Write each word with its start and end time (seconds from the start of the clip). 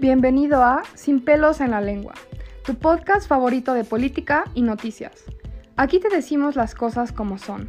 Bienvenido 0.00 0.64
a 0.64 0.82
Sin 0.94 1.20
pelos 1.20 1.60
en 1.60 1.72
la 1.72 1.82
lengua, 1.82 2.14
tu 2.64 2.74
podcast 2.74 3.28
favorito 3.28 3.74
de 3.74 3.84
política 3.84 4.44
y 4.54 4.62
noticias. 4.62 5.26
Aquí 5.76 6.00
te 6.00 6.08
decimos 6.08 6.56
las 6.56 6.74
cosas 6.74 7.12
como 7.12 7.36
son, 7.36 7.68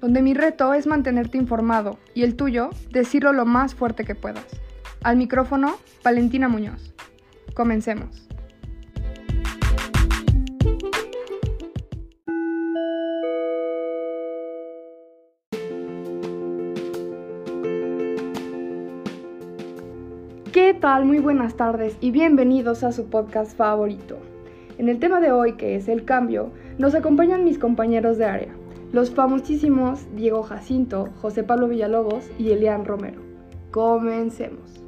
donde 0.00 0.22
mi 0.22 0.32
reto 0.32 0.72
es 0.72 0.86
mantenerte 0.86 1.36
informado 1.36 1.98
y 2.14 2.22
el 2.22 2.36
tuyo, 2.36 2.70
decirlo 2.90 3.34
lo 3.34 3.44
más 3.44 3.74
fuerte 3.74 4.06
que 4.06 4.14
puedas. 4.14 4.46
Al 5.02 5.18
micrófono, 5.18 5.76
Valentina 6.02 6.48
Muñoz. 6.48 6.94
Comencemos. 7.52 8.27
Tal? 20.78 21.04
Muy 21.04 21.18
buenas 21.18 21.56
tardes 21.56 21.96
y 22.00 22.12
bienvenidos 22.12 22.84
a 22.84 22.92
su 22.92 23.06
podcast 23.06 23.56
favorito. 23.56 24.16
En 24.78 24.88
el 24.88 25.00
tema 25.00 25.20
de 25.20 25.32
hoy, 25.32 25.54
que 25.54 25.74
es 25.74 25.88
el 25.88 26.04
cambio, 26.04 26.52
nos 26.78 26.94
acompañan 26.94 27.44
mis 27.44 27.58
compañeros 27.58 28.16
de 28.16 28.26
área, 28.26 28.54
los 28.92 29.10
famosísimos 29.10 30.06
Diego 30.14 30.44
Jacinto, 30.44 31.08
José 31.20 31.42
Pablo 31.42 31.66
Villalobos 31.66 32.30
y 32.38 32.52
Elian 32.52 32.84
Romero. 32.84 33.20
Comencemos. 33.72 34.87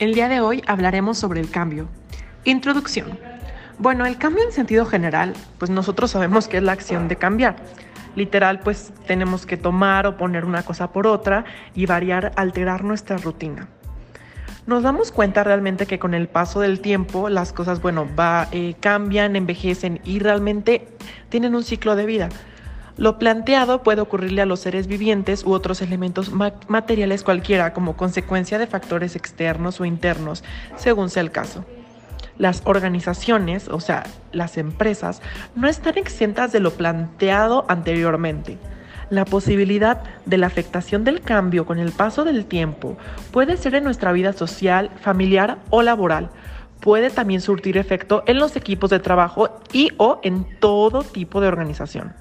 El 0.00 0.12
día 0.12 0.28
de 0.28 0.40
hoy 0.40 0.60
hablaremos 0.66 1.18
sobre 1.18 1.40
el 1.40 1.48
cambio. 1.48 1.88
Introducción. 2.42 3.16
Bueno, 3.78 4.06
el 4.06 4.18
cambio 4.18 4.42
en 4.42 4.50
sentido 4.50 4.86
general, 4.86 5.34
pues 5.58 5.70
nosotros 5.70 6.10
sabemos 6.10 6.48
que 6.48 6.56
es 6.56 6.64
la 6.64 6.72
acción 6.72 7.06
de 7.06 7.14
cambiar. 7.14 7.54
Literal, 8.16 8.58
pues 8.58 8.92
tenemos 9.06 9.46
que 9.46 9.56
tomar 9.56 10.08
o 10.08 10.16
poner 10.16 10.44
una 10.46 10.64
cosa 10.64 10.90
por 10.90 11.06
otra 11.06 11.44
y 11.76 11.86
variar, 11.86 12.32
alterar 12.34 12.82
nuestra 12.82 13.18
rutina. 13.18 13.68
Nos 14.66 14.82
damos 14.82 15.12
cuenta 15.12 15.44
realmente 15.44 15.86
que 15.86 16.00
con 16.00 16.12
el 16.12 16.26
paso 16.26 16.58
del 16.58 16.80
tiempo 16.80 17.28
las 17.28 17.52
cosas, 17.52 17.80
bueno, 17.80 18.08
eh, 18.50 18.74
cambian, 18.80 19.36
envejecen 19.36 20.00
y 20.02 20.18
realmente 20.18 20.88
tienen 21.28 21.54
un 21.54 21.62
ciclo 21.62 21.94
de 21.94 22.06
vida. 22.06 22.30
Lo 22.96 23.18
planteado 23.18 23.82
puede 23.82 24.00
ocurrirle 24.00 24.42
a 24.42 24.46
los 24.46 24.60
seres 24.60 24.86
vivientes 24.86 25.44
u 25.44 25.52
otros 25.52 25.82
elementos 25.82 26.30
materiales 26.68 27.24
cualquiera 27.24 27.72
como 27.72 27.96
consecuencia 27.96 28.56
de 28.58 28.68
factores 28.68 29.16
externos 29.16 29.80
o 29.80 29.84
internos, 29.84 30.44
según 30.76 31.10
sea 31.10 31.22
el 31.22 31.32
caso. 31.32 31.64
Las 32.38 32.62
organizaciones, 32.64 33.68
o 33.68 33.80
sea, 33.80 34.04
las 34.32 34.58
empresas, 34.58 35.22
no 35.56 35.66
están 35.66 35.98
exentas 35.98 36.52
de 36.52 36.60
lo 36.60 36.72
planteado 36.72 37.64
anteriormente. 37.68 38.58
La 39.10 39.24
posibilidad 39.24 40.02
de 40.24 40.38
la 40.38 40.46
afectación 40.46 41.02
del 41.02 41.20
cambio 41.20 41.66
con 41.66 41.80
el 41.80 41.90
paso 41.90 42.24
del 42.24 42.46
tiempo 42.46 42.96
puede 43.32 43.56
ser 43.56 43.74
en 43.74 43.84
nuestra 43.84 44.12
vida 44.12 44.32
social, 44.32 44.90
familiar 45.00 45.58
o 45.70 45.82
laboral. 45.82 46.30
Puede 46.80 47.10
también 47.10 47.40
surtir 47.40 47.76
efecto 47.76 48.22
en 48.26 48.38
los 48.38 48.54
equipos 48.56 48.90
de 48.90 49.00
trabajo 49.00 49.60
y 49.72 49.90
o 49.96 50.20
en 50.22 50.46
todo 50.60 51.02
tipo 51.02 51.40
de 51.40 51.48
organización. 51.48 52.12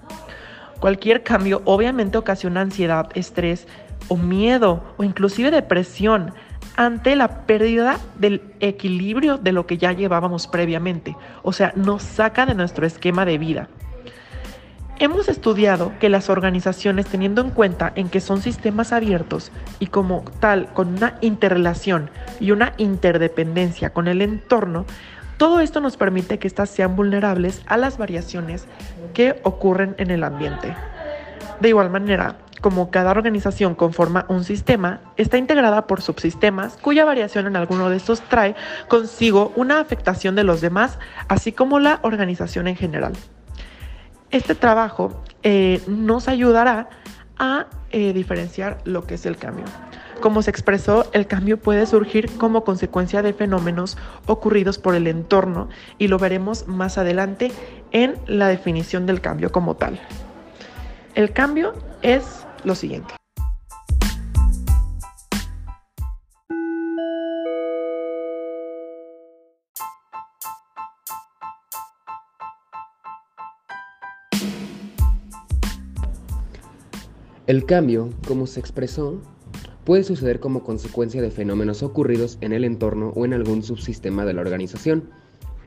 Cualquier 0.83 1.23
cambio 1.23 1.61
obviamente 1.63 2.17
ocasiona 2.17 2.59
ansiedad, 2.59 3.09
estrés 3.13 3.69
o 4.09 4.17
miedo 4.17 4.83
o 4.97 5.05
inclusive 5.05 5.49
depresión 5.49 6.33
ante 6.75 7.15
la 7.15 7.45
pérdida 7.45 8.01
del 8.15 8.41
equilibrio 8.59 9.37
de 9.37 9.53
lo 9.53 9.65
que 9.65 9.77
ya 9.77 9.93
llevábamos 9.93 10.47
previamente. 10.47 11.15
O 11.41 11.53
sea, 11.53 11.71
nos 11.77 12.03
saca 12.03 12.45
de 12.45 12.53
nuestro 12.53 12.85
esquema 12.85 13.23
de 13.23 13.37
vida. 13.37 13.69
Hemos 14.99 15.29
estudiado 15.29 15.93
que 16.01 16.09
las 16.09 16.29
organizaciones, 16.29 17.05
teniendo 17.05 17.39
en 17.39 17.51
cuenta 17.51 17.93
en 17.95 18.09
que 18.09 18.19
son 18.19 18.41
sistemas 18.41 18.91
abiertos 18.91 19.53
y 19.79 19.87
como 19.87 20.25
tal 20.41 20.73
con 20.73 20.89
una 20.97 21.17
interrelación 21.21 22.09
y 22.41 22.51
una 22.51 22.73
interdependencia 22.75 23.93
con 23.93 24.09
el 24.09 24.21
entorno, 24.21 24.85
todo 25.37 25.59
esto 25.59 25.81
nos 25.81 25.97
permite 25.97 26.39
que 26.39 26.47
éstas 26.47 26.69
sean 26.69 26.95
vulnerables 26.95 27.61
a 27.67 27.77
las 27.77 27.97
variaciones 27.97 28.65
que 29.13 29.39
ocurren 29.43 29.95
en 29.97 30.11
el 30.11 30.23
ambiente. 30.23 30.75
De 31.59 31.69
igual 31.69 31.89
manera, 31.89 32.37
como 32.61 32.91
cada 32.91 33.11
organización 33.11 33.75
conforma 33.75 34.25
un 34.29 34.45
sistema, 34.45 35.01
está 35.17 35.37
integrada 35.37 35.85
por 35.85 36.01
subsistemas 36.01 36.77
cuya 36.77 37.03
variación 37.03 37.45
en 37.45 37.57
alguno 37.57 37.89
de 37.89 37.97
estos 37.97 38.21
trae 38.21 38.55
consigo 38.87 39.51
una 39.57 39.79
afectación 39.79 40.35
de 40.35 40.45
los 40.45 40.61
demás, 40.61 40.97
así 41.27 41.51
como 41.51 41.79
la 41.79 41.99
organización 42.03 42.67
en 42.67 42.77
general. 42.77 43.13
Este 44.31 44.55
trabajo 44.55 45.23
eh, 45.43 45.81
nos 45.87 46.27
ayudará 46.27 46.89
a 47.37 47.67
eh, 47.91 48.13
diferenciar 48.13 48.77
lo 48.85 49.05
que 49.05 49.15
es 49.15 49.25
el 49.25 49.37
cambio. 49.37 49.65
Como 50.21 50.41
se 50.41 50.51
expresó, 50.51 51.05
el 51.11 51.27
cambio 51.27 51.59
puede 51.59 51.85
surgir 51.85 52.31
como 52.37 52.63
consecuencia 52.63 53.21
de 53.21 53.33
fenómenos 53.33 53.97
ocurridos 54.25 54.77
por 54.77 54.95
el 54.95 55.07
entorno 55.07 55.69
y 55.97 56.07
lo 56.07 56.17
veremos 56.17 56.67
más 56.67 56.97
adelante 56.97 57.51
en 57.91 58.15
la 58.25 58.47
definición 58.47 59.05
del 59.05 59.21
cambio 59.21 59.51
como 59.51 59.75
tal. 59.75 59.99
El 61.15 61.31
cambio 61.31 61.73
es 62.01 62.45
lo 62.63 62.75
siguiente. 62.75 63.15
El 77.45 77.65
cambio, 77.65 78.09
como 78.25 78.47
se 78.47 78.61
expresó, 78.61 79.21
puede 79.83 80.03
suceder 80.03 80.39
como 80.39 80.63
consecuencia 80.63 81.21
de 81.21 81.31
fenómenos 81.31 81.83
ocurridos 81.83 82.37
en 82.41 82.53
el 82.53 82.63
entorno 82.63 83.09
o 83.15 83.25
en 83.25 83.33
algún 83.33 83.63
subsistema 83.63 84.25
de 84.25 84.33
la 84.33 84.41
organización. 84.41 85.09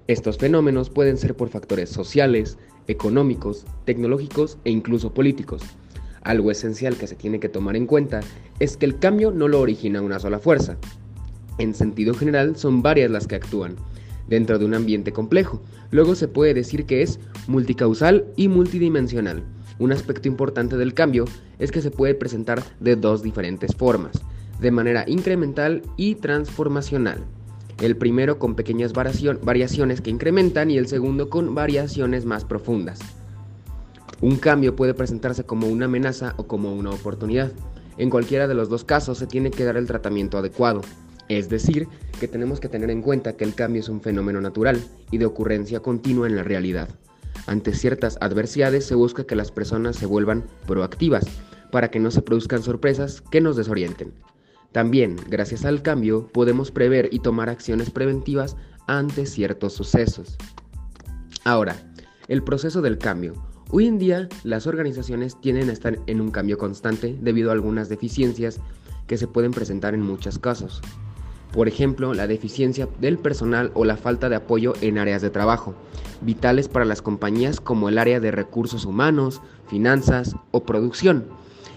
Estos 0.07 0.39
fenómenos 0.39 0.91
pueden 0.91 1.19
ser 1.19 1.35
por 1.35 1.49
factores 1.49 1.91
sociales, 1.91 2.59
económicos, 2.87 3.67
tecnológicos 3.85 4.59
e 4.65 4.71
incluso 4.71 5.13
políticos. 5.13 5.63
Algo 6.23 6.51
esencial 6.51 6.97
que 6.97 7.07
se 7.07 7.17
tiene 7.17 7.41
que 7.41 7.49
tomar 7.49 7.77
en 7.77 7.87
cuenta 7.87 8.21
es 8.59 8.77
que 8.77 8.87
el 8.87 8.99
cambio 8.99 9.31
no 9.31 9.49
lo 9.49 9.61
origina 9.61 10.03
una 10.03 10.19
sola 10.19 10.39
fuerza. 10.39 10.77
En 11.59 11.75
sentido 11.75 12.15
general 12.15 12.57
son 12.57 12.83
varias 12.83 13.11
las 13.11 13.27
que 13.27 13.37
actúan 13.37 13.77
dentro 14.29 14.59
de 14.59 14.65
un 14.65 14.75
ambiente 14.75 15.13
complejo. 15.13 15.63
Luego 15.91 16.15
se 16.15 16.29
puede 16.29 16.55
decir 16.55 16.85
que 16.85 17.03
es 17.03 17.21
multicausal 17.47 18.27
y 18.37 18.49
multidimensional. 18.49 19.45
Un 19.79 19.93
aspecto 19.93 20.29
importante 20.29 20.77
del 20.77 20.95
cambio 20.95 21.27
es 21.59 21.71
que 21.71 21.83
se 21.83 21.91
puede 21.91 22.15
presentar 22.15 22.63
de 22.81 22.97
dos 22.97 23.23
diferentes 23.23 23.75
formas, 23.75 24.23
de 24.61 24.71
manera 24.71 25.05
incremental 25.07 25.83
y 25.97 26.15
transformacional. 26.15 27.25
El 27.81 27.97
primero 27.97 28.39
con 28.39 28.55
pequeñas 28.55 28.95
variaciones 28.95 30.01
que 30.01 30.11
incrementan 30.11 30.71
y 30.71 30.79
el 30.79 30.87
segundo 30.87 31.29
con 31.29 31.55
variaciones 31.55 32.25
más 32.25 32.47
profundas. 32.47 33.01
Un 34.23 34.37
cambio 34.37 34.75
puede 34.75 34.95
presentarse 34.95 35.45
como 35.45 35.67
una 35.67 35.85
amenaza 35.85 36.33
o 36.39 36.47
como 36.47 36.75
una 36.75 36.91
oportunidad. 36.91 37.53
En 37.99 38.09
cualquiera 38.09 38.49
de 38.49 38.55
los 38.55 38.71
dos 38.71 38.83
casos 38.85 39.19
se 39.19 39.27
tiene 39.27 39.51
que 39.51 39.65
dar 39.65 39.77
el 39.77 39.87
tratamiento 39.87 40.39
adecuado. 40.39 40.81
Es 41.29 41.51
decir, 41.51 41.87
que 42.19 42.29
tenemos 42.29 42.61
que 42.61 42.71
tener 42.71 42.89
en 42.89 43.03
cuenta 43.03 43.37
que 43.37 43.45
el 43.45 43.55
cambio 43.55 43.81
es 43.81 43.91
un 43.91 44.01
fenómeno 44.01 44.41
natural 44.41 44.81
y 45.11 45.19
de 45.19 45.27
ocurrencia 45.27 45.81
continua 45.81 46.29
en 46.29 46.37
la 46.37 46.45
realidad. 46.45 46.89
Ante 47.47 47.75
ciertas 47.75 48.19
adversidades 48.21 48.85
se 48.87 48.95
busca 48.95 49.25
que 49.25 49.37
las 49.37 49.53
personas 49.53 49.97
se 49.97 50.07
vuelvan 50.07 50.45
proactivas 50.67 51.25
para 51.71 51.91
que 51.91 52.01
no 52.01 52.11
se 52.11 52.23
produzcan 52.23 52.63
sorpresas 52.63 53.21
que 53.21 53.41
nos 53.41 53.57
desorienten. 53.57 54.13
También, 54.73 55.17
gracias 55.29 55.65
al 55.65 55.83
cambio, 55.83 56.29
podemos 56.29 56.71
prever 56.71 57.09
y 57.13 57.21
tomar 57.21 57.49
acciones 57.49 57.91
preventivas 57.91 58.57
ante 58.87 59.27
ciertos 59.27 59.73
sucesos. 59.73 60.37
Ahora, 61.45 61.77
el 62.29 62.43
proceso 62.43 62.83
del 62.83 62.99
cambio. 62.99 63.35
Hoy 63.71 63.87
en 63.87 63.99
día, 63.99 64.29
las 64.45 64.67
organizaciones 64.67 65.41
tienen 65.41 65.71
a 65.71 65.73
estar 65.73 65.99
en 66.07 66.21
un 66.21 66.31
cambio 66.31 66.59
constante 66.59 67.17
debido 67.21 67.51
a 67.51 67.53
algunas 67.53 67.89
deficiencias 67.89 68.61
que 69.07 69.17
se 69.17 69.29
pueden 69.29 69.53
presentar 69.53 69.95
en 69.95 70.03
muchos 70.03 70.39
casos. 70.39 70.83
Por 71.53 71.69
ejemplo, 71.69 72.13
la 72.15 72.27
deficiencia 72.27 72.89
del 73.01 73.19
personal 73.19 73.71
o 73.75 73.85
la 73.85 73.97
falta 73.97 74.29
de 74.29 74.37
apoyo 74.37 74.75
en 74.81 74.99
áreas 74.99 75.23
de 75.23 75.31
trabajo, 75.31 75.75
vitales 76.21 76.69
para 76.69 76.85
las 76.85 77.03
compañías 77.03 77.61
como 77.61 77.89
el 77.89 77.99
área 77.99 78.21
de 78.21 78.31
recursos 78.31 78.85
humanos, 78.85 79.41
finanzas 79.69 80.37
o 80.51 80.65
producción. 80.65 81.27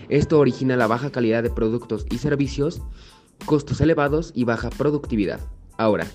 Esto 0.10 0.40
origina 0.40 0.76
la 0.76 0.88
baja 0.88 1.12
calidad 1.12 1.44
de 1.44 1.50
productos 1.50 2.06
y 2.10 2.18
servicios, 2.18 2.82
costos 3.46 3.82
elevados 3.82 4.32
y 4.36 4.44
baja 4.44 4.70
productividad. 4.70 5.40
Ahora, 5.78 6.08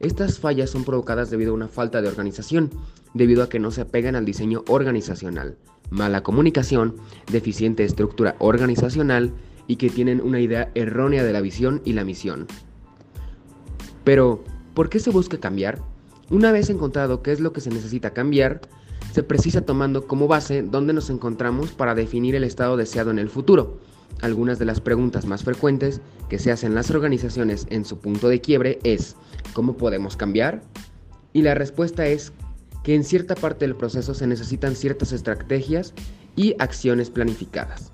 estas 0.00 0.38
fallas 0.38 0.70
son 0.70 0.84
provocadas 0.84 1.30
debido 1.30 1.52
a 1.52 1.54
una 1.54 1.68
falta 1.68 2.02
de 2.02 2.08
organización, 2.08 2.70
debido 3.14 3.42
a 3.42 3.48
que 3.48 3.58
no 3.58 3.70
se 3.70 3.82
apegan 3.82 4.16
al 4.16 4.24
diseño 4.24 4.64
organizacional, 4.68 5.56
mala 5.90 6.22
comunicación, 6.22 6.96
deficiente 7.30 7.84
estructura 7.84 8.34
organizacional 8.38 9.32
y 9.66 9.76
que 9.76 9.90
tienen 9.90 10.20
una 10.20 10.40
idea 10.40 10.70
errónea 10.74 11.22
de 11.22 11.32
la 11.32 11.40
visión 11.40 11.82
y 11.84 11.92
la 11.92 12.04
misión. 12.04 12.46
Pero, 14.02 14.42
¿por 14.74 14.88
qué 14.88 14.98
se 14.98 15.10
busca 15.10 15.38
cambiar? 15.38 15.91
Una 16.32 16.50
vez 16.50 16.70
encontrado 16.70 17.22
qué 17.22 17.30
es 17.30 17.40
lo 17.40 17.52
que 17.52 17.60
se 17.60 17.68
necesita 17.68 18.14
cambiar, 18.14 18.62
se 19.12 19.22
precisa 19.22 19.66
tomando 19.66 20.06
como 20.06 20.28
base 20.28 20.62
dónde 20.62 20.94
nos 20.94 21.10
encontramos 21.10 21.72
para 21.72 21.94
definir 21.94 22.34
el 22.34 22.42
estado 22.42 22.78
deseado 22.78 23.10
en 23.10 23.18
el 23.18 23.28
futuro. 23.28 23.80
Algunas 24.22 24.58
de 24.58 24.64
las 24.64 24.80
preguntas 24.80 25.26
más 25.26 25.44
frecuentes 25.44 26.00
que 26.30 26.38
se 26.38 26.50
hacen 26.50 26.74
las 26.74 26.90
organizaciones 26.90 27.66
en 27.68 27.84
su 27.84 27.98
punto 27.98 28.30
de 28.30 28.40
quiebre 28.40 28.78
es 28.82 29.14
¿cómo 29.52 29.76
podemos 29.76 30.16
cambiar? 30.16 30.62
Y 31.34 31.42
la 31.42 31.52
respuesta 31.52 32.06
es 32.06 32.32
que 32.82 32.94
en 32.94 33.04
cierta 33.04 33.34
parte 33.34 33.66
del 33.66 33.76
proceso 33.76 34.14
se 34.14 34.26
necesitan 34.26 34.74
ciertas 34.74 35.12
estrategias 35.12 35.92
y 36.34 36.54
acciones 36.58 37.10
planificadas. 37.10 37.91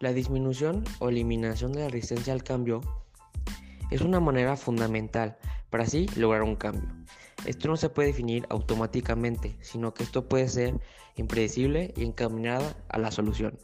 La 0.00 0.12
disminución 0.12 0.84
o 1.00 1.08
eliminación 1.08 1.72
de 1.72 1.80
la 1.80 1.88
resistencia 1.88 2.32
al 2.32 2.44
cambio 2.44 2.80
es 3.90 4.00
una 4.00 4.20
manera 4.20 4.56
fundamental 4.56 5.36
para 5.70 5.84
así 5.84 6.06
lograr 6.14 6.42
un 6.42 6.54
cambio. 6.54 6.88
Esto 7.46 7.66
no 7.66 7.76
se 7.76 7.88
puede 7.88 8.08
definir 8.08 8.46
automáticamente, 8.48 9.56
sino 9.60 9.94
que 9.94 10.04
esto 10.04 10.28
puede 10.28 10.48
ser 10.48 10.80
impredecible 11.16 11.92
y 11.96 12.04
encaminada 12.04 12.76
a 12.88 12.98
la 12.98 13.10
solución, 13.10 13.58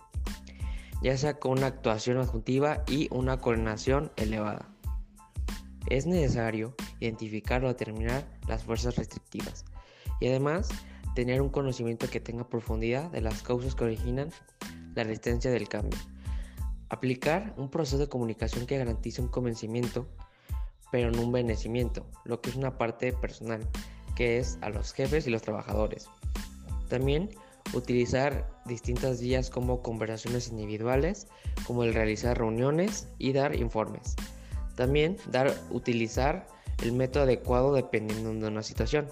ya 1.03 1.17
sea 1.17 1.39
con 1.39 1.53
una 1.53 1.69
actuación 1.69 2.19
adjuntiva 2.19 2.83
y 2.89 3.07
una 3.13 3.39
coordinación 3.39 4.11
elevada. 4.17 4.69
Es 5.89 6.05
necesario 6.05 6.75
identificar 6.99 7.65
o 7.65 7.69
determinar 7.69 8.27
las 8.49 8.65
fuerzas 8.65 8.97
restrictivas 8.97 9.65
y 10.21 10.29
además 10.29 10.69
tener 11.15 11.41
un 11.41 11.51
conocimiento 11.51 12.09
que 12.11 12.19
tenga 12.19 12.49
profundidad 12.49 13.11
de 13.13 13.21
las 13.21 13.43
causas 13.43 13.77
que 13.77 13.85
originan 13.85 14.31
la 14.97 15.05
resistencia 15.05 15.53
del 15.53 15.69
cambio. 15.69 15.99
Aplicar 16.89 17.55
un 17.57 17.71
proceso 17.71 17.99
de 17.99 18.09
comunicación 18.09 18.67
que 18.67 18.79
garantice 18.79 19.23
un 19.23 19.29
convencimiento, 19.29 20.07
pero 20.91 21.11
no 21.11 21.23
un 21.23 21.33
benecimiento, 21.33 22.07
lo 22.25 22.41
que 22.41 22.51
es 22.51 22.57
una 22.57 22.79
parte 22.79 23.13
personal, 23.13 23.67
que 24.15 24.39
es 24.39 24.59
a 24.61 24.69
los 24.69 24.93
jefes 24.93 25.27
y 25.27 25.31
los 25.31 25.43
trabajadores. 25.43 26.09
También 26.89 27.31
utilizar 27.73 28.49
distintas 28.67 29.21
vías 29.21 29.51
como 29.51 29.83
conversaciones 29.83 30.49
individuales, 30.49 31.27
como 31.67 31.85
el 31.85 31.95
realizar 31.95 32.39
reuniones 32.39 33.09
y 33.19 33.33
dar 33.33 33.57
informes. 33.57 34.15
También 34.77 35.17
dar, 35.31 35.53
utilizar 35.71 36.47
el 36.83 36.93
método 36.93 37.25
adecuado 37.25 37.75
dependiendo 37.75 38.33
de 38.33 38.49
una 38.49 38.63
situación. 38.63 39.09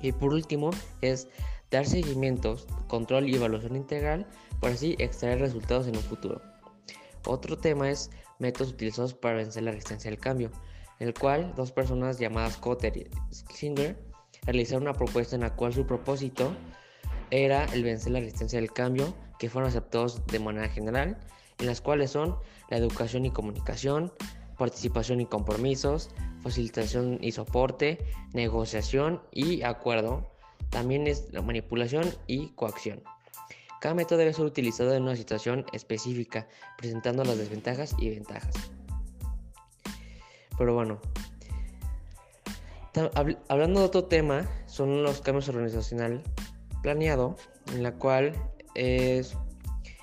Y 0.00 0.12
por 0.12 0.32
último 0.32 0.70
es 1.00 1.28
dar 1.70 1.86
seguimientos, 1.86 2.66
control 2.86 3.28
y 3.28 3.34
evaluación 3.34 3.76
integral 3.76 4.26
para 4.60 4.74
así 4.74 4.94
extraer 4.98 5.40
resultados 5.40 5.86
en 5.86 5.96
un 5.96 6.02
futuro. 6.02 6.40
Otro 7.26 7.58
tema 7.58 7.90
es 7.90 8.10
métodos 8.38 8.72
utilizados 8.72 9.14
para 9.14 9.36
vencer 9.36 9.62
la 9.64 9.72
resistencia 9.72 10.10
al 10.10 10.18
cambio, 10.18 10.50
en 11.00 11.08
el 11.08 11.14
cual 11.14 11.52
dos 11.56 11.72
personas 11.72 12.18
llamadas 12.18 12.56
Cotter 12.56 12.96
y 12.96 13.08
Singer 13.30 13.96
realizaron 14.42 14.84
una 14.84 14.94
propuesta 14.94 15.34
en 15.34 15.42
la 15.42 15.54
cual 15.54 15.74
su 15.74 15.86
propósito 15.86 16.54
era 17.30 17.64
el 17.66 17.82
vencer 17.82 18.12
la 18.12 18.20
resistencia 18.20 18.58
al 18.58 18.72
cambio, 18.72 19.14
que 19.38 19.50
fueron 19.50 19.68
aceptados 19.68 20.26
de 20.26 20.38
manera 20.38 20.68
general, 20.68 21.18
en 21.58 21.66
las 21.66 21.80
cuales 21.80 22.10
son 22.10 22.36
la 22.70 22.76
educación 22.76 23.24
y 23.24 23.30
comunicación, 23.30 24.12
participación 24.56 25.20
y 25.20 25.26
compromisos, 25.26 26.10
facilitación 26.42 27.18
y 27.20 27.32
soporte, 27.32 27.98
negociación 28.32 29.22
y 29.32 29.62
acuerdo. 29.62 30.30
También 30.70 31.06
es 31.06 31.32
la 31.32 31.42
manipulación 31.42 32.04
y 32.26 32.48
coacción. 32.50 33.02
Cada 33.80 33.94
método 33.94 34.18
debe 34.18 34.32
ser 34.32 34.44
utilizado 34.44 34.94
en 34.94 35.02
una 35.02 35.16
situación 35.16 35.64
específica, 35.72 36.48
presentando 36.76 37.24
las 37.24 37.38
desventajas 37.38 37.94
y 37.98 38.10
ventajas. 38.10 38.54
Pero 40.58 40.74
bueno, 40.74 41.00
hablando 43.48 43.80
de 43.80 43.86
otro 43.86 44.04
tema, 44.04 44.48
son 44.66 45.02
los 45.02 45.20
cambios 45.20 45.48
organizacional 45.48 46.22
planeado, 46.82 47.36
en 47.72 47.82
la 47.82 47.92
cual 47.92 48.32
es 48.74 49.36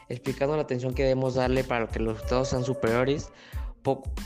explicando 0.10 0.56
la 0.56 0.64
atención 0.64 0.94
que 0.94 1.04
debemos 1.04 1.36
darle 1.36 1.64
para 1.64 1.88
que 1.88 2.00
los 2.00 2.16
resultados 2.16 2.50
sean 2.50 2.64
superiores, 2.64 3.31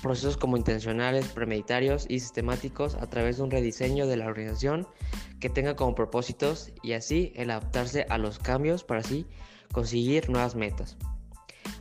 procesos 0.02 0.38
como 0.38 0.58
intencionales, 0.58 1.28
premeditarios 1.30 2.06
y 2.08 2.20
sistemáticos 2.20 2.96
a 2.96 3.08
través 3.10 3.38
de 3.38 3.44
un 3.44 3.52
rediseño 3.52 4.08
de 4.08 4.18
la 4.18 4.28
organización 4.28 4.88
que 5.40 5.50
tenga 5.50 5.76
como 5.76 5.96
propósitos 5.96 6.72
y 6.84 6.94
así 6.94 7.34
el 7.36 7.50
adaptarse 7.50 8.06
a 8.10 8.18
los 8.18 8.40
cambios 8.40 8.84
para 8.84 9.02
así 9.02 9.26
conseguir 9.72 10.30
nuevas 10.30 10.56
metas. 10.56 10.98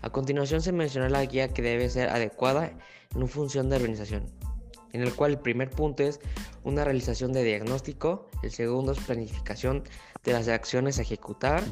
A 0.02 0.10
continuación 0.10 0.62
se 0.62 0.72
menciona 0.72 1.08
la 1.08 1.24
guía 1.24 1.48
que 1.48 1.62
debe 1.62 1.88
ser 1.90 2.08
adecuada 2.08 2.72
en 3.14 3.28
función 3.28 3.68
de 3.68 3.76
organización, 3.76 4.24
en 4.92 5.02
el 5.02 5.14
cual 5.14 5.32
el 5.32 5.38
primer 5.38 5.70
punto 5.70 6.02
es 6.02 6.20
una 6.64 6.84
realización 6.84 7.32
de 7.32 7.44
diagnóstico, 7.44 8.28
el 8.42 8.50
segundo 8.50 8.92
es 8.92 8.98
planificación 8.98 9.84
de 10.24 10.32
las 10.32 10.48
acciones 10.48 10.98
a 10.98 11.02
ejecutar, 11.02 11.62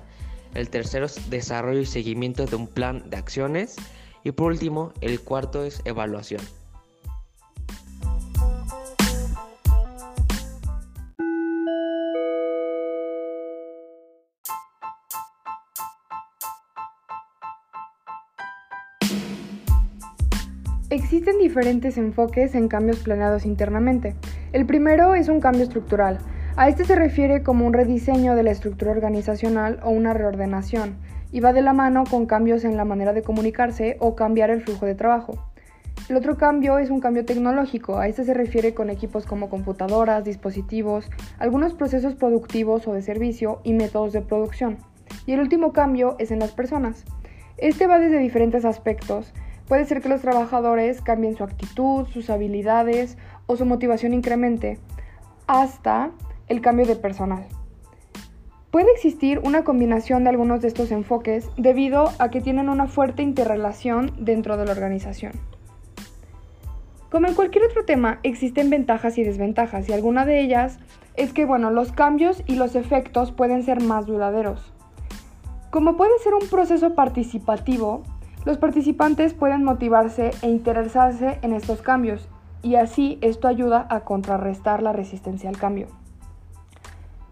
el 0.54 0.70
tercero 0.70 1.06
es 1.06 1.30
desarrollo 1.30 1.80
y 1.80 1.86
seguimiento 1.86 2.46
de 2.46 2.56
un 2.56 2.68
plan 2.68 3.08
de 3.10 3.16
acciones 3.16 3.76
y 4.24 4.32
por 4.32 4.50
último 4.50 4.92
el 5.00 5.20
cuarto 5.20 5.62
es 5.62 5.82
evaluación. 5.84 6.40
Existen 20.90 21.38
diferentes 21.38 21.98
enfoques 21.98 22.54
en 22.54 22.68
cambios 22.68 23.00
planeados 23.00 23.46
internamente. 23.46 24.14
El 24.52 24.64
primero 24.64 25.16
es 25.16 25.28
un 25.28 25.40
cambio 25.40 25.64
estructural. 25.64 26.18
A 26.56 26.68
este 26.68 26.84
se 26.84 26.94
refiere 26.94 27.42
como 27.42 27.66
un 27.66 27.72
rediseño 27.72 28.36
de 28.36 28.44
la 28.44 28.52
estructura 28.52 28.92
organizacional 28.92 29.80
o 29.82 29.90
una 29.90 30.14
reordenación, 30.14 30.94
y 31.34 31.40
va 31.40 31.52
de 31.52 31.62
la 31.62 31.72
mano 31.72 32.04
con 32.08 32.26
cambios 32.26 32.62
en 32.62 32.76
la 32.76 32.84
manera 32.84 33.12
de 33.12 33.22
comunicarse 33.22 33.96
o 33.98 34.14
cambiar 34.14 34.50
el 34.50 34.62
flujo 34.62 34.86
de 34.86 34.94
trabajo. 34.94 35.50
El 36.08 36.14
otro 36.14 36.36
cambio 36.36 36.78
es 36.78 36.90
un 36.90 37.00
cambio 37.00 37.24
tecnológico. 37.24 37.98
A 37.98 38.06
este 38.06 38.22
se 38.22 38.34
refiere 38.34 38.72
con 38.72 38.88
equipos 38.88 39.26
como 39.26 39.50
computadoras, 39.50 40.22
dispositivos, 40.22 41.10
algunos 41.40 41.74
procesos 41.74 42.14
productivos 42.14 42.86
o 42.86 42.92
de 42.92 43.02
servicio 43.02 43.60
y 43.64 43.72
métodos 43.72 44.12
de 44.12 44.20
producción. 44.20 44.78
Y 45.26 45.32
el 45.32 45.40
último 45.40 45.72
cambio 45.72 46.14
es 46.20 46.30
en 46.30 46.38
las 46.38 46.52
personas. 46.52 47.04
Este 47.56 47.88
va 47.88 47.98
desde 47.98 48.18
diferentes 48.18 48.64
aspectos, 48.64 49.34
Puede 49.66 49.86
ser 49.86 50.02
que 50.02 50.10
los 50.10 50.20
trabajadores 50.20 51.00
cambien 51.00 51.36
su 51.36 51.42
actitud, 51.42 52.06
sus 52.08 52.28
habilidades 52.28 53.16
o 53.46 53.56
su 53.56 53.64
motivación 53.64 54.12
incremente, 54.12 54.78
hasta 55.46 56.10
el 56.48 56.60
cambio 56.60 56.84
de 56.84 56.96
personal. 56.96 57.46
Puede 58.74 58.90
existir 58.90 59.38
una 59.44 59.62
combinación 59.62 60.24
de 60.24 60.30
algunos 60.30 60.60
de 60.60 60.66
estos 60.66 60.90
enfoques 60.90 61.48
debido 61.56 62.10
a 62.18 62.30
que 62.30 62.40
tienen 62.40 62.68
una 62.68 62.88
fuerte 62.88 63.22
interrelación 63.22 64.10
dentro 64.18 64.56
de 64.56 64.64
la 64.64 64.72
organización. 64.72 65.30
Como 67.08 67.28
en 67.28 67.34
cualquier 67.34 67.66
otro 67.66 67.84
tema, 67.84 68.18
existen 68.24 68.70
ventajas 68.70 69.16
y 69.16 69.22
desventajas 69.22 69.88
y 69.88 69.92
alguna 69.92 70.26
de 70.26 70.40
ellas 70.40 70.80
es 71.14 71.32
que 71.32 71.44
bueno, 71.44 71.70
los 71.70 71.92
cambios 71.92 72.42
y 72.48 72.56
los 72.56 72.74
efectos 72.74 73.30
pueden 73.30 73.62
ser 73.62 73.80
más 73.80 74.06
duraderos. 74.06 74.72
Como 75.70 75.96
puede 75.96 76.18
ser 76.18 76.34
un 76.34 76.48
proceso 76.48 76.96
participativo, 76.96 78.02
los 78.44 78.58
participantes 78.58 79.34
pueden 79.34 79.62
motivarse 79.62 80.32
e 80.42 80.48
interesarse 80.48 81.38
en 81.42 81.52
estos 81.52 81.80
cambios 81.80 82.28
y 82.60 82.74
así 82.74 83.18
esto 83.20 83.46
ayuda 83.46 83.86
a 83.88 84.00
contrarrestar 84.00 84.82
la 84.82 84.92
resistencia 84.92 85.48
al 85.48 85.58
cambio. 85.58 85.86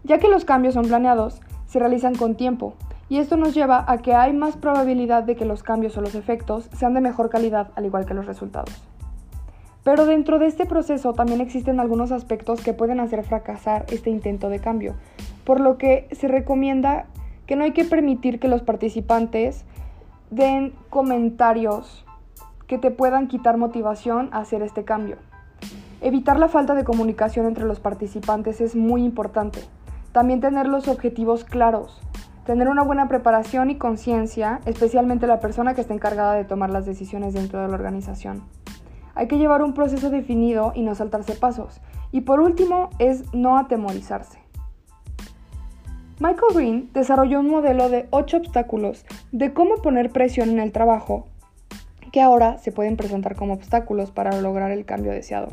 Ya 0.03 0.19
que 0.19 0.27
los 0.27 0.45
cambios 0.45 0.73
son 0.73 0.87
planeados, 0.87 1.41
se 1.65 1.79
realizan 1.79 2.15
con 2.15 2.35
tiempo 2.35 2.75
y 3.09 3.17
esto 3.17 3.37
nos 3.37 3.53
lleva 3.53 3.85
a 3.87 3.99
que 3.99 4.15
hay 4.15 4.33
más 4.33 4.57
probabilidad 4.57 5.23
de 5.23 5.35
que 5.35 5.45
los 5.45 5.63
cambios 5.63 5.97
o 5.97 6.01
los 6.01 6.15
efectos 6.15 6.69
sean 6.75 6.93
de 6.93 7.01
mejor 7.01 7.29
calidad 7.29 7.71
al 7.75 7.85
igual 7.85 8.05
que 8.05 8.13
los 8.13 8.25
resultados. 8.25 8.83
Pero 9.83 10.05
dentro 10.05 10.39
de 10.39 10.47
este 10.47 10.65
proceso 10.65 11.13
también 11.13 11.41
existen 11.41 11.79
algunos 11.79 12.11
aspectos 12.11 12.61
que 12.61 12.73
pueden 12.73 12.99
hacer 12.99 13.23
fracasar 13.23 13.85
este 13.89 14.09
intento 14.09 14.49
de 14.49 14.59
cambio, 14.59 14.95
por 15.43 15.59
lo 15.59 15.77
que 15.77 16.07
se 16.11 16.27
recomienda 16.27 17.05
que 17.45 17.55
no 17.55 17.65
hay 17.65 17.71
que 17.71 17.83
permitir 17.83 18.39
que 18.39 18.47
los 18.47 18.61
participantes 18.61 19.65
den 20.31 20.73
comentarios 20.89 22.05
que 22.67 22.77
te 22.77 22.91
puedan 22.91 23.27
quitar 23.27 23.57
motivación 23.57 24.29
a 24.31 24.39
hacer 24.39 24.61
este 24.63 24.85
cambio. 24.85 25.17
Evitar 26.01 26.39
la 26.39 26.47
falta 26.47 26.73
de 26.73 26.83
comunicación 26.83 27.45
entre 27.45 27.65
los 27.65 27.79
participantes 27.79 28.61
es 28.61 28.75
muy 28.75 29.03
importante. 29.03 29.59
También 30.13 30.39
tener 30.39 30.67
los 30.67 30.87
objetivos 30.87 31.43
claros. 31.43 32.01
Tener 32.45 32.69
una 32.69 32.83
buena 32.83 33.07
preparación 33.07 33.69
y 33.71 33.77
conciencia, 33.77 34.61
especialmente 34.65 35.27
la 35.27 35.39
persona 35.39 35.73
que 35.73 35.81
está 35.81 35.93
encargada 35.93 36.35
de 36.35 36.45
tomar 36.45 36.69
las 36.69 36.85
decisiones 36.85 37.33
dentro 37.33 37.61
de 37.61 37.67
la 37.67 37.73
organización. 37.73 38.43
Hay 39.15 39.27
que 39.27 39.37
llevar 39.37 39.63
un 39.63 39.73
proceso 39.73 40.09
definido 40.09 40.71
y 40.75 40.83
no 40.83 40.95
saltarse 40.95 41.33
pasos. 41.33 41.81
Y 42.11 42.21
por 42.21 42.39
último 42.39 42.89
es 42.99 43.33
no 43.33 43.57
atemorizarse. 43.57 44.39
Michael 46.19 46.53
Green 46.53 46.89
desarrolló 46.93 47.39
un 47.39 47.49
modelo 47.49 47.89
de 47.89 48.07
8 48.11 48.37
obstáculos 48.37 49.05
de 49.31 49.51
cómo 49.53 49.81
poner 49.81 50.11
presión 50.11 50.49
en 50.49 50.59
el 50.59 50.71
trabajo 50.71 51.27
que 52.11 52.21
ahora 52.21 52.59
se 52.59 52.71
pueden 52.71 52.95
presentar 52.95 53.35
como 53.35 53.55
obstáculos 53.55 54.11
para 54.11 54.39
lograr 54.39 54.69
el 54.69 54.85
cambio 54.85 55.11
deseado. 55.11 55.47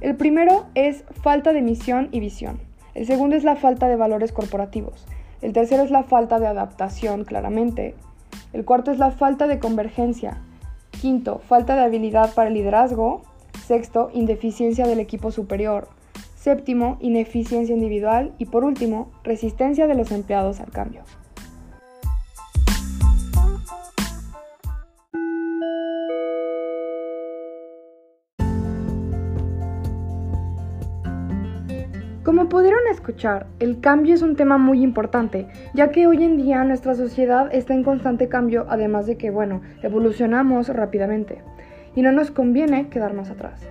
El 0.00 0.16
primero 0.16 0.66
es 0.74 1.04
falta 1.22 1.52
de 1.52 1.62
misión 1.62 2.08
y 2.10 2.18
visión. 2.18 2.69
El 2.94 3.06
segundo 3.06 3.36
es 3.36 3.44
la 3.44 3.56
falta 3.56 3.88
de 3.88 3.96
valores 3.96 4.32
corporativos. 4.32 5.06
El 5.42 5.52
tercero 5.52 5.82
es 5.82 5.90
la 5.90 6.02
falta 6.02 6.38
de 6.38 6.46
adaptación, 6.46 7.24
claramente. 7.24 7.94
El 8.52 8.64
cuarto 8.64 8.90
es 8.90 8.98
la 8.98 9.10
falta 9.10 9.46
de 9.46 9.58
convergencia. 9.58 10.38
Quinto, 10.90 11.40
falta 11.48 11.76
de 11.76 11.82
habilidad 11.82 12.34
para 12.34 12.48
el 12.48 12.54
liderazgo. 12.54 13.22
Sexto, 13.66 14.10
indeficiencia 14.12 14.86
del 14.86 15.00
equipo 15.00 15.30
superior. 15.30 15.88
Séptimo, 16.34 16.96
ineficiencia 17.00 17.74
individual. 17.74 18.32
Y 18.38 18.46
por 18.46 18.64
último, 18.64 19.10
resistencia 19.24 19.86
de 19.86 19.94
los 19.94 20.10
empleados 20.10 20.60
al 20.60 20.70
cambio. 20.70 21.02
Como 32.24 32.50
pudieron 32.50 32.80
escuchar, 32.90 33.46
el 33.60 33.80
cambio 33.80 34.14
es 34.14 34.20
un 34.20 34.36
tema 34.36 34.58
muy 34.58 34.82
importante, 34.82 35.46
ya 35.72 35.90
que 35.90 36.06
hoy 36.06 36.22
en 36.22 36.36
día 36.36 36.62
nuestra 36.64 36.94
sociedad 36.94 37.48
está 37.50 37.72
en 37.72 37.82
constante 37.82 38.28
cambio, 38.28 38.66
además 38.68 39.06
de 39.06 39.16
que, 39.16 39.30
bueno, 39.30 39.62
evolucionamos 39.82 40.68
rápidamente 40.68 41.42
y 41.94 42.02
no 42.02 42.12
nos 42.12 42.30
conviene 42.30 42.90
quedarnos 42.90 43.30
atrás. 43.30 43.66